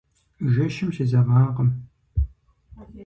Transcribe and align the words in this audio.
Жэщым 0.53 0.89
сезэгъакъым. 0.97 1.69